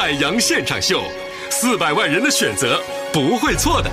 [0.00, 1.02] 海洋现场秀，
[1.50, 2.80] 四百万人的选择
[3.12, 3.90] 不会错的。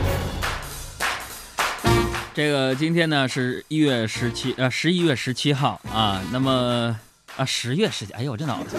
[2.34, 6.24] 这个今天呢是一月十七，呃，十一月十七号啊。
[6.32, 6.98] 那么
[7.36, 8.78] 啊，十月十七，哎呦，我这脑子，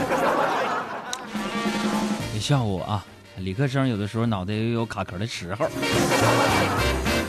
[2.33, 3.05] 别笑我啊！
[3.37, 5.69] 理科生有的时候脑袋也有卡壳的时候。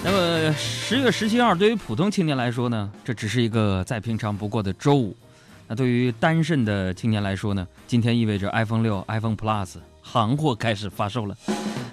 [0.01, 5.13] 那么十月十七号对于普通青年来说呢，这只是一个再平常不过的周五。
[5.67, 9.73] 那对于单身的青年来说呢，今天意味着 iPhone 六、iPhone Plus
[10.11, 11.35] 行货开始发售了。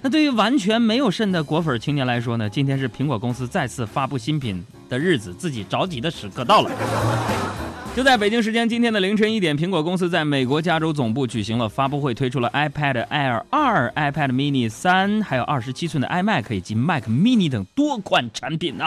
[0.01, 6.71] 那对于完全没有肾的果粉青年来说呢，今天是苹果公司再次发布新品的日子，自己着急的时刻到了。
[7.95, 18.85] 就在北京时间今天的凌晨一点，苹果公司在美国加州总部举行了发布会，推出了 iPad Air 二、iPad Mini 三，还有二十七寸的 iMac 以及 Mac Mini 等多款产品呢。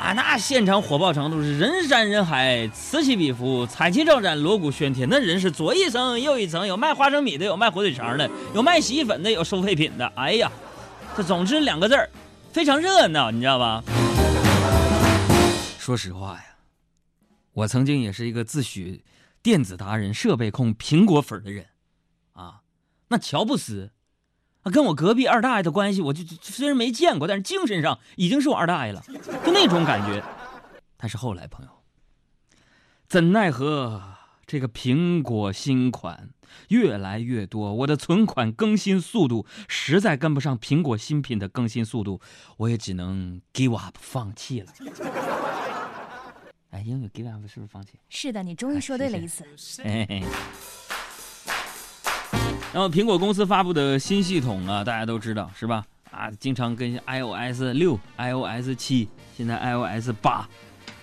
[0.00, 5.06] 啊那现场火爆程度是人山人海，此起彼伏，彩旗招展，锣鼓喧天。
[5.10, 10.06] 那人是左一层右一层，有卖花生米的，有卖火腿肠的，有卖洗衣粉的，有收废品的。
[10.16, 10.50] 哎呀，
[11.14, 12.08] 这总之两个字儿，
[12.50, 13.84] 非常热闹，你知道吧？
[15.78, 16.44] 说实话呀，
[17.52, 19.02] 我曾经也是一个自诩
[19.42, 21.66] 电子达人、设备控、苹果粉的人，
[22.32, 22.60] 啊，
[23.08, 23.90] 那乔布斯。
[24.62, 29.02] 啊，跟我隔壁二大爷的关系，我就虽然没见过，但是精神上已经是我二大爷了，
[29.44, 30.22] 就那种感觉。
[30.96, 31.70] 但是后来，朋友，
[33.08, 34.02] 怎奈何
[34.46, 36.28] 这个苹果新款
[36.68, 42.20] 越来越多，我的存款更新速度实在跟不上苹果新品的更新速度，
[42.58, 44.72] 我也只能 give up 放弃了。
[46.68, 47.92] 哎，英语 give up 是不是放弃？
[48.10, 49.42] 是的，你终于说对了一次。
[49.82, 50.22] 嘿嘿。
[52.72, 55.84] 然后苹果公司发布的新系统啊，大家都知道是吧？
[56.08, 60.48] 啊，经常跟 iOS 六、iOS 七，现在 iOS 八，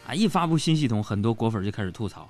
[0.08, 2.30] 啊，一发布新系统，很多果粉就开始吐槽，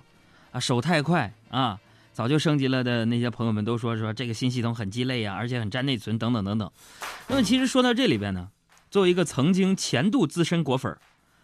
[0.51, 1.79] 啊，手太快啊，
[2.13, 6.71] 早就升级了的那些朋友们都说说这个新系统很鸡肋呀，而且很占内存等等等等。
[7.27, 8.49] 那么其实说到这里边呢，
[8.89, 10.97] 作为一个曾经前度资深果粉，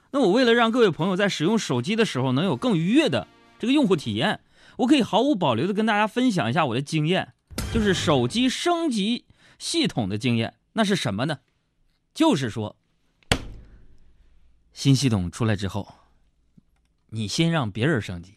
[0.10, 3.28] 那我为了让各位朋友在使用手机的时候能有更愉悦的
[3.60, 4.40] 这个用户体验，
[4.78, 7.33] 我可以毫无保留的跟大家分享一下我的经验。
[7.74, 9.26] 就是手机升级
[9.58, 11.40] 系统的经验，那是什么呢？
[12.14, 12.78] 就是说，
[14.74, 15.92] 新系统出来之后，
[17.10, 18.36] 你先让别人升级。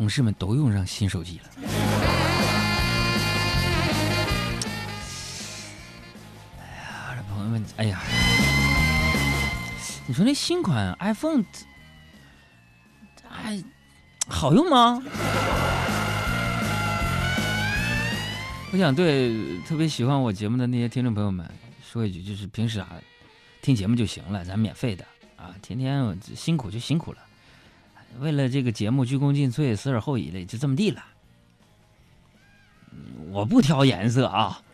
[0.00, 1.44] 同事们都用上新手机了。
[6.58, 8.00] 哎呀，这朋友们，哎呀，
[10.06, 11.44] 你说那新款 iPhone，
[13.28, 13.62] 哎，
[14.26, 15.02] 好用吗？
[18.72, 21.46] 我想对特别喜欢我节目的那些听众朋友们
[21.86, 22.88] 说一句，就是平时啊，
[23.60, 25.04] 听节目就行了，咱免费的
[25.36, 27.18] 啊，天天辛苦就辛苦了。
[28.18, 31.02] 为了这个节目鞠躬尽瘁、死而后已的，就这么地了。
[33.30, 34.60] 我不挑颜色啊。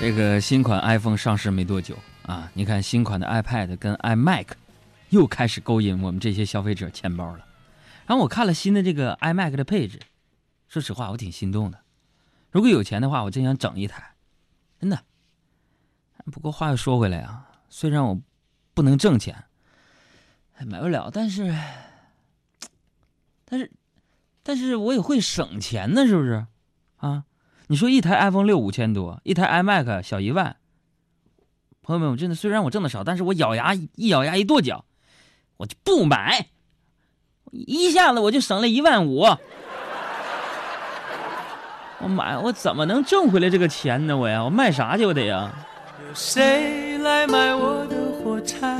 [0.00, 1.96] 这个新款 iPhone 上市没多久
[2.26, 4.46] 啊，你看新款的 iPad 跟 iMac
[5.10, 7.46] 又开始勾引我们这些消费者钱包了。
[8.06, 10.00] 然后我看了新的这个 iMac 的配置，
[10.68, 11.78] 说实话，我挺心动的。
[12.52, 14.14] 如果有钱的话，我真想整一台，
[14.78, 15.04] 真的。
[16.30, 18.20] 不过话又说回来啊，虽然我
[18.74, 19.44] 不能挣钱，
[20.66, 21.52] 买不了，但是，
[23.44, 23.72] 但是，
[24.42, 26.46] 但是我也会省钱呢，是不是？
[26.98, 27.24] 啊，
[27.66, 30.56] 你说一台 iPhone 六五千多，一台 iMac 小一万。
[31.80, 34.84] 朋友们，我真的虽然我挣的少，但是我咬牙一咬牙一跺脚，
[35.56, 36.50] 我就不买，
[37.50, 39.24] 一下子我就省了一万五。
[42.02, 44.16] 我买，我怎么能挣回来这个钱呢？
[44.16, 45.06] 我呀，我卖啥去？
[45.06, 45.50] 我得呀。
[46.08, 48.76] 有谁来买我的火柴？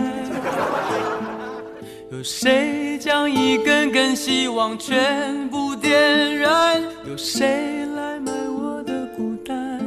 [2.10, 6.82] 有谁将一根根希望全部点燃？
[7.08, 9.80] 有谁来买我的孤单？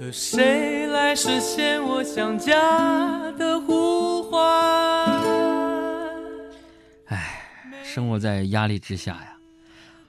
[0.00, 2.52] 有谁来实现我想家
[3.38, 4.40] 的呼唤？
[7.06, 7.40] 哎，
[7.84, 9.36] 生活在压力之下呀，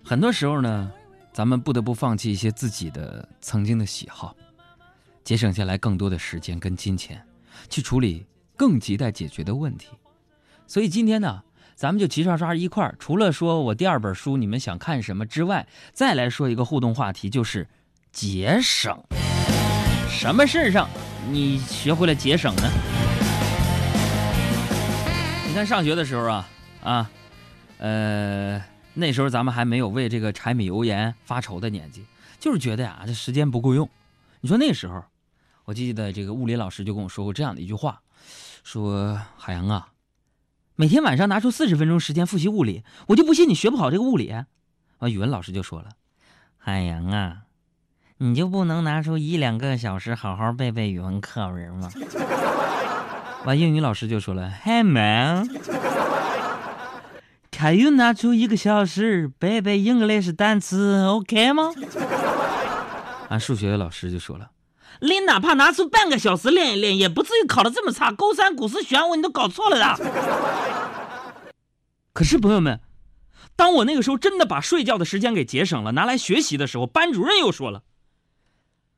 [0.03, 0.91] 很多时候呢。
[1.33, 4.35] 咱们不得不放弃一些自己的曾经的喜好，
[5.23, 7.25] 节省下来更多的时间跟金钱，
[7.69, 8.25] 去处理
[8.57, 9.87] 更亟待解决的问题。
[10.67, 11.41] 所以今天呢，
[11.75, 17.67] 咱们就齐刷刷一块儿，除了说我第二本书你们想看什么之外，再来说一个互动话题，就是
[18.11, 19.01] 节省。
[20.09, 20.89] 什么事儿上
[21.29, 22.69] 你学会了节省呢？
[25.47, 26.49] 你看上学的时候啊
[26.83, 27.09] 啊，
[27.77, 28.61] 呃，
[28.93, 32.05] 那时候咱们还没有为这个柴米油盐发愁的年纪，
[32.39, 33.89] 就是觉得呀，这时间不够用。
[34.41, 35.03] 你说那时候，
[35.65, 38.01] 我记得这个物理老师就跟我说过这样的一句话，
[38.63, 39.89] 说海洋啊，
[40.75, 44.33] 每天晚上拿出四十分钟时间复习物理，我就不信你学不好这个物理。
[44.99, 45.89] 完，语文老师就说了，
[46.57, 47.43] 海洋啊。
[48.17, 51.89] 你就不能拿出一两个小时好好背背语文课文吗？
[53.45, 55.47] 完，英语老师就说了：“Hey man
[57.61, 61.71] man，can you 拿出一个小时背背 English 单词，OK 吗？”
[63.29, 64.49] 俺数学老师就说了
[65.01, 68.11] ：“你哪怕拿出半个小时练一练，也不至于考得这么差。
[68.11, 69.95] 勾三股四弦五你都搞错了的。”
[72.13, 72.81] 可是朋友们，
[73.55, 77.83] 当我那个时候真的把睡觉的时间给节省了，拿来学习的时候，班主任又说了。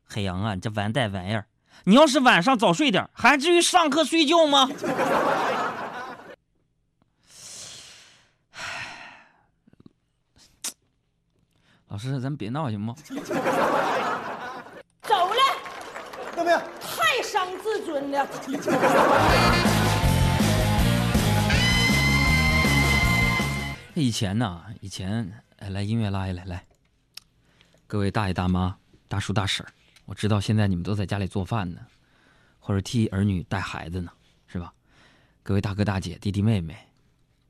[0.03, 1.45] 海洋啊，你这完蛋玩意儿！
[1.85, 4.69] 你要是晚上早睡点，还至于上课睡觉吗？
[11.93, 12.95] 老师，咱别闹行吗？
[15.03, 15.39] 走了，
[16.35, 16.59] 怎么样？
[16.81, 18.25] 太伤自尊了。
[23.93, 26.65] 以前呢，以前，哎，来音乐拉下来，来，
[27.85, 28.75] 各位大爷大妈、
[29.07, 29.63] 大叔大婶。
[30.05, 31.81] 我知道现在你们都在家里做饭呢，
[32.59, 34.11] 或者替儿女带孩子呢，
[34.47, 34.73] 是吧？
[35.43, 36.73] 各位大哥大姐、弟弟妹妹，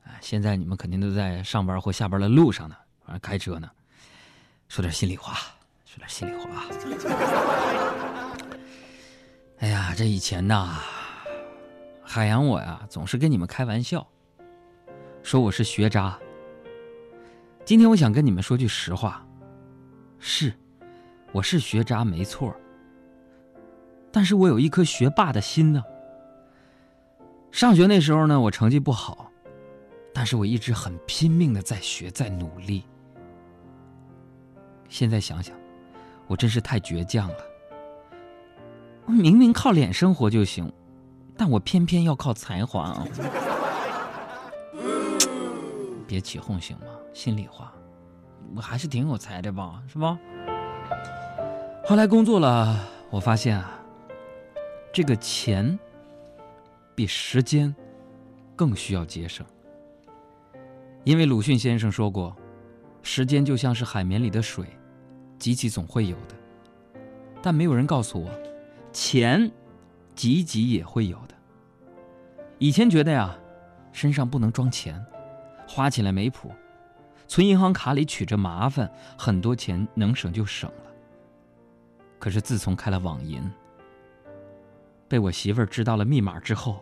[0.04, 2.76] 啊，现在你们肯定都在上班或下班的路上呢，
[3.06, 3.72] 反正开车呢。
[4.68, 5.38] 说点心里话，
[5.86, 6.66] 说点心里话。
[9.60, 10.80] 哎呀，这以前呐，
[12.04, 14.08] 海洋我呀总是跟你们开玩笑，
[15.22, 16.18] 说我是学渣。
[17.66, 19.26] 今天我想跟你们说句实话，
[20.20, 20.54] 是。
[21.32, 22.56] 我是学渣没错，
[24.12, 25.84] 但是我有一颗学霸的心呢。
[27.52, 29.32] 上学那时候呢，我成绩不好，
[30.14, 32.84] 但是我一直很拼命的在学，在努力。
[34.94, 35.56] 现在想想，
[36.28, 37.36] 我真是太倔强了。
[39.06, 40.72] 我明明靠脸生活就行，
[41.36, 43.08] 但我偏偏要靠才华啊！
[46.06, 46.86] 别起哄行吗？
[47.12, 47.74] 心里话，
[48.56, 50.16] 我还是挺有才的吧，是吧？
[51.84, 53.72] 后来工作了，我发现啊，
[54.94, 55.80] 这个钱
[56.94, 57.76] 比时间
[58.56, 59.44] 更需要节省。
[61.04, 62.36] 因为鲁迅先生说过，
[63.02, 64.68] 时间就像是海绵里的水，
[65.44, 66.36] 挤挤总会有的。
[67.42, 68.32] 但没有人告诉我，
[68.94, 69.52] 钱
[70.16, 71.36] 挤挤也会有的。
[72.60, 73.36] 以前觉得呀，
[73.92, 75.06] 身上不能装钱，
[75.68, 76.50] 花起来没谱，
[77.28, 80.94] 存银行卡里取着麻烦，很多钱能省就省了。
[82.20, 83.44] 可是自从开了网银，
[85.10, 86.82] 被我媳妇儿知道了密码之后，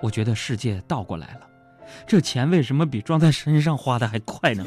[0.00, 1.48] 我觉得世界倒过来了。
[2.06, 4.64] 这钱为什么比装在身上花的还快呢？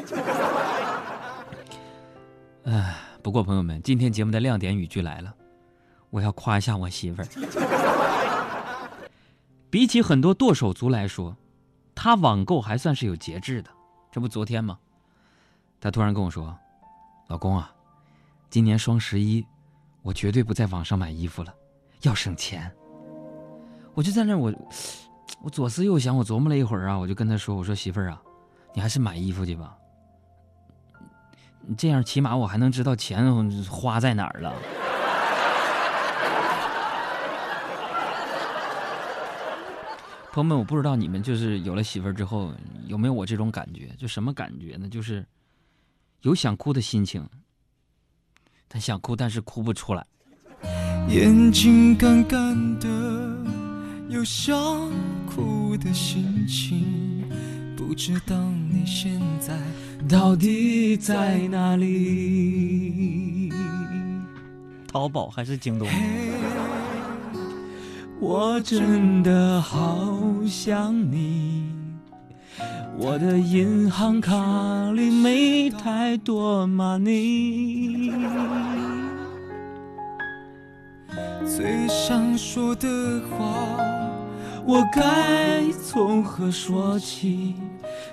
[2.65, 5.33] 哎，不过朋友们，今天节目的亮点语句来了，
[6.10, 7.27] 我要夸一下我媳妇儿。
[9.69, 11.36] 比起很多剁手族来说，
[11.94, 13.69] 她网购还算是有节制的。
[14.12, 14.80] 这不昨天吗？
[15.81, 16.57] 她突然跟我说
[17.27, 17.74] ：“老公啊，
[18.50, 19.45] 今年双十一。”
[20.04, 21.54] 我绝对不在网上买衣服了，
[22.01, 22.69] 要省钱。
[23.94, 24.54] 我就在那我，
[25.42, 28.21] 我左思右想，我琢磨了一会儿啊，我就跟他说：“我说媳妇儿啊，
[28.73, 29.78] 你还是买衣服去吧，
[31.77, 33.25] 这样起码我还能知道钱
[33.69, 34.53] 花在哪儿了。
[40.33, 42.51] ”朋友们，我不知道你们就是有了媳妇儿之后
[42.87, 43.89] 有没有我这种感觉？
[43.97, 44.89] 就什么感觉呢？
[44.89, 45.25] 就是
[46.21, 47.27] 有想哭的心情。
[48.67, 50.03] 他想哭，但是哭不出来。
[51.07, 52.87] 眼睛干干的，
[54.09, 54.55] 有想
[55.27, 57.29] 哭的心情，
[57.75, 58.35] 不知道
[58.71, 59.57] 你现在
[60.07, 63.51] 到底在哪里？
[64.92, 65.87] 淘宝还是京东？
[68.19, 71.63] 我真的好想你，
[72.97, 78.11] 我的银行卡里没太多 money。
[81.45, 83.45] 最想说的话，
[84.65, 87.55] 我该从何说起？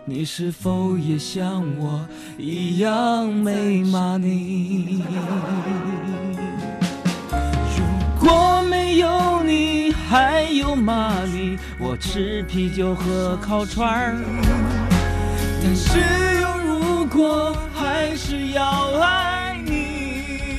[0.04, 2.00] 你是否也像我
[2.36, 5.04] 一样没骂你？
[7.76, 7.84] 如
[8.18, 14.16] 果没有你，还有玛丽，我吃啤酒喝烤串儿。
[15.62, 16.00] 但是
[16.40, 20.50] 有如果，还是要爱你。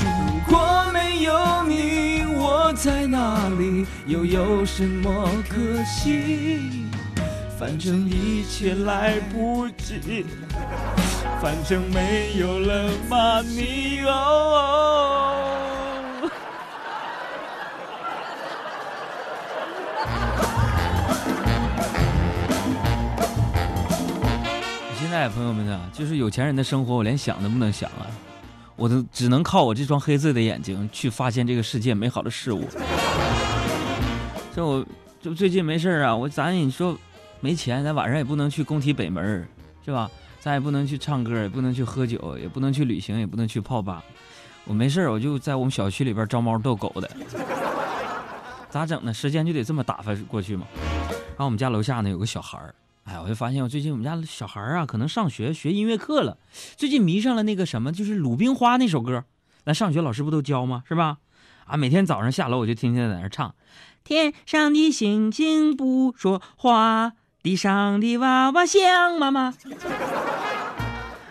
[0.00, 0.08] 如
[0.48, 1.61] 果没有。
[2.82, 6.82] 在哪里，又有什么可惜？
[7.56, 10.26] 反正一切来不及，
[11.40, 14.98] 反正没有了嘛，你哦。
[24.98, 28.10] 现在朋友们呢，就是有钱人的生活，我连想都不能想啊，
[28.82, 32.66] 我都只能靠我这双黑色的眼睛去发现这个世界美好的事物。
[34.52, 34.84] 这我
[35.20, 36.98] 就最近没事啊，我咱你说
[37.38, 39.46] 没钱，咱晚上也不能去工体北门
[39.84, 40.10] 是吧？
[40.40, 44.02] 咱也不能去唱歌，也不能去喝酒，也不能去旅行，也不能去泡吧。
[44.64, 47.08] 我没事我就在我们小区里边招猫逗狗的。
[48.68, 49.14] 咋整呢？
[49.14, 50.66] 时间就得这么打发过去嘛。
[50.74, 52.74] 然后我们家楼下呢有个小孩儿。
[53.04, 56.38] 哎，我就发现我最近我们家小孩啊，可能上学学音乐课了，
[56.76, 59.24] 最近迷上了那个什么，就是《鲁冰花》那首歌。
[59.64, 60.84] 那上学老师不都教吗？
[60.88, 61.18] 是吧？
[61.66, 63.54] 啊，每天早上下楼我就天天在那唱。
[64.04, 69.54] 天上的星星不说话，地上的娃娃想妈妈。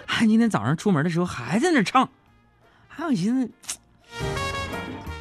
[0.05, 2.09] 还今天早上出门的时候还在那唱。
[2.87, 3.51] 还我寻思，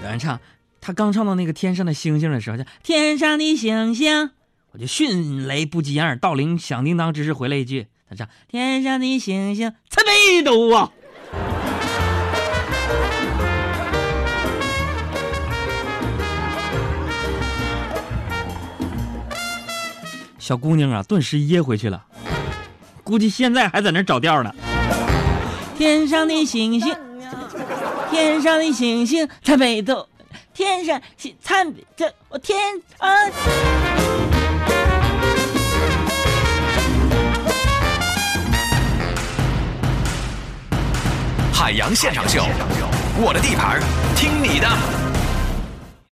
[0.03, 0.41] 有人唱，
[0.81, 4.31] 他刚唱到那个天上的星星的时候，叫天上的星星。
[4.73, 10.93] 我就迅雷不及掩耳盗铃响叮当之时回来一句，他唱天上的星星参北斗啊！
[20.39, 22.05] 小姑娘啊，顿时噎回去了，
[23.03, 24.55] 估计现在还在那找调呢。
[25.77, 26.97] 天上的星星，
[28.11, 30.09] 天上的星星参北斗，
[30.55, 32.57] 天上星参这我天
[32.99, 33.09] 啊！
[41.61, 42.43] 海洋现场秀，
[43.19, 43.79] 我的地盘，
[44.17, 45.00] 听你的。